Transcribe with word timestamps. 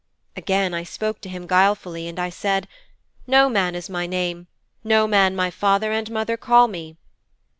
"''Again 0.35 0.73
I 0.73 0.81
spoke 0.81 1.21
to 1.21 1.29
him 1.29 1.45
guilefully 1.45 2.07
and 2.07 2.33
said, 2.33 2.67
"Noman 3.27 3.75
is 3.75 3.87
my 3.87 4.07
name. 4.07 4.47
Noman 4.83 5.35
my 5.35 5.51
father 5.51 5.91
and 5.91 6.09
my 6.09 6.21
mother 6.21 6.37
call 6.37 6.67
me."' 6.67 6.97